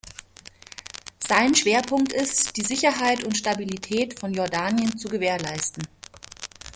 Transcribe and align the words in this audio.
Sein 1.19 1.53
Schwerpunkt 1.53 2.11
ist, 2.11 2.57
die 2.57 2.63
Sicherheit 2.63 3.23
und 3.23 3.37
Stabilität 3.37 4.19
von 4.19 4.33
Jordanien 4.33 4.97
zu 4.97 5.07
gewährleisten. 5.09 5.85